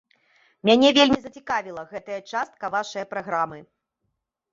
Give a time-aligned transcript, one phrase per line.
[0.67, 3.59] Мяне вельмі зацікавіла гэтая частка вашае праграмы.